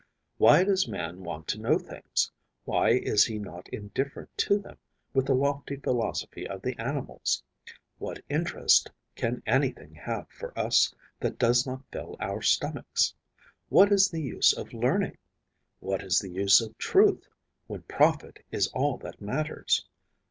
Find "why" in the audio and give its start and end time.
0.39-0.63, 2.65-2.89